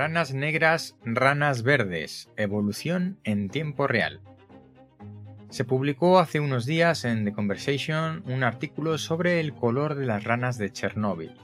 [0.00, 2.30] Ranas negras, ranas verdes.
[2.38, 4.22] Evolución en tiempo real.
[5.50, 10.24] Se publicó hace unos días en The Conversation un artículo sobre el color de las
[10.24, 11.34] ranas de Chernóbil.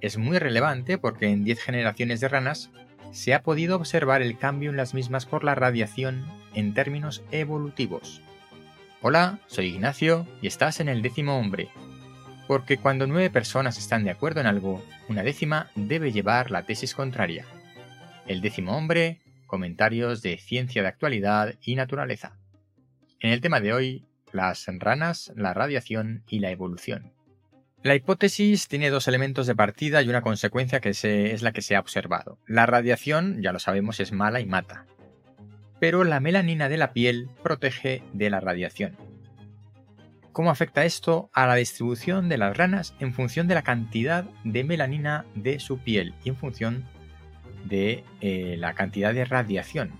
[0.00, 2.70] Es muy relevante porque en 10 generaciones de ranas
[3.10, 6.24] se ha podido observar el cambio en las mismas por la radiación
[6.54, 8.22] en términos evolutivos.
[9.02, 11.68] Hola, soy Ignacio y estás en el décimo hombre,
[12.46, 16.94] porque cuando nueve personas están de acuerdo en algo, una décima debe llevar la tesis
[16.94, 17.44] contraria.
[18.26, 22.36] El décimo hombre, comentarios de ciencia de actualidad y naturaleza.
[23.20, 27.12] En el tema de hoy, las ranas, la radiación y la evolución.
[27.84, 31.76] La hipótesis tiene dos elementos de partida y una consecuencia que es la que se
[31.76, 32.40] ha observado.
[32.48, 34.86] La radiación, ya lo sabemos, es mala y mata.
[35.78, 38.96] Pero la melanina de la piel protege de la radiación.
[40.32, 44.64] ¿Cómo afecta esto a la distribución de las ranas en función de la cantidad de
[44.64, 46.84] melanina de su piel y en función
[47.68, 49.92] de eh, la cantidad de radiación?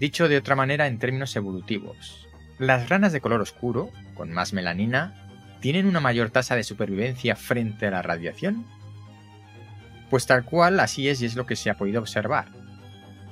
[0.00, 2.26] Dicho de otra manera en términos evolutivos,
[2.58, 5.14] las ranas de color oscuro, con más melanina,
[5.60, 8.66] ¿tienen una mayor tasa de supervivencia frente a la radiación?
[10.10, 12.46] Pues tal cual así es y es lo que se ha podido observar.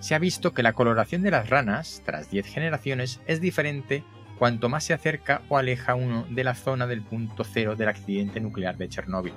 [0.00, 4.04] Se ha visto que la coloración de las ranas, tras 10 generaciones, es diferente
[4.38, 8.40] cuanto más se acerca o aleja uno de la zona del punto cero del accidente
[8.40, 9.32] nuclear de Chernóbil.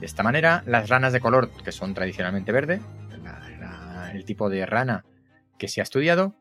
[0.00, 2.80] De esta manera, las ranas de color que son tradicionalmente verde,
[4.14, 5.04] el tipo de rana
[5.58, 6.34] que se ha estudiado,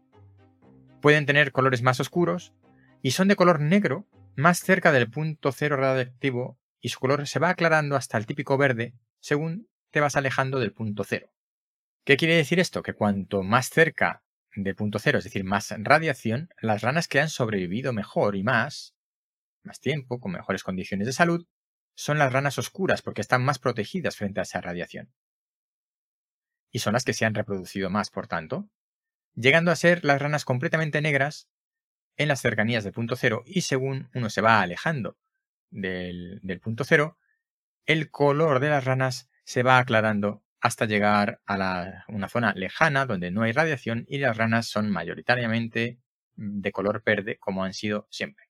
[1.01, 2.53] pueden tener colores más oscuros
[3.01, 7.39] y son de color negro más cerca del punto cero radiactivo y su color se
[7.39, 11.29] va aclarando hasta el típico verde según te vas alejando del punto cero.
[12.05, 12.81] ¿Qué quiere decir esto?
[12.81, 14.23] Que cuanto más cerca
[14.55, 18.95] de punto cero, es decir, más radiación, las ranas que han sobrevivido mejor y más,
[19.63, 21.45] más tiempo, con mejores condiciones de salud,
[21.95, 25.11] son las ranas oscuras porque están más protegidas frente a esa radiación.
[26.71, 28.69] Y son las que se han reproducido más, por tanto,
[29.35, 31.49] llegando a ser las ranas completamente negras
[32.17, 35.17] en las cercanías del punto cero y según uno se va alejando
[35.69, 37.17] del, del punto cero,
[37.85, 43.31] el color de las ranas se va aclarando hasta llegar a una zona lejana donde
[43.31, 45.99] no hay radiación y las ranas son mayoritariamente
[46.35, 48.45] de color verde como han sido siempre.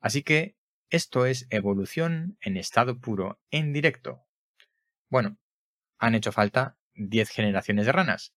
[0.00, 0.56] Así que
[0.92, 4.26] esto es evolución en estado puro, en directo.
[5.08, 5.38] Bueno,
[5.98, 8.34] han hecho falta 10 generaciones de ranas,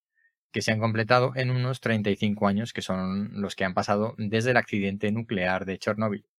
[0.52, 4.52] que se han completado en unos 35 años, que son los que han pasado desde
[4.52, 6.30] el accidente nuclear de Chernóbil.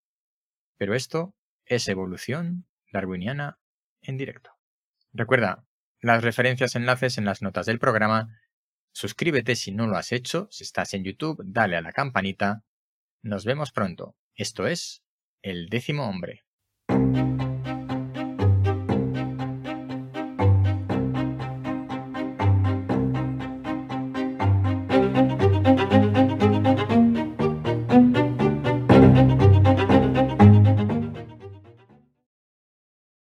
[0.78, 1.36] Pero esto
[1.66, 3.60] es evolución darwiniana
[4.02, 4.50] en directo.
[5.14, 5.68] Recuerda,
[6.02, 8.42] las referencias enlaces en las notas del programa.
[8.92, 10.48] Suscríbete si no lo has hecho.
[10.50, 12.64] Si estás en YouTube, dale a la campanita.
[13.22, 14.16] Nos vemos pronto.
[14.34, 15.04] Esto es
[15.44, 16.44] El décimo hombre.